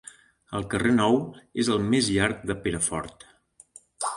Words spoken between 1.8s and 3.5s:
més llarg de Perafort.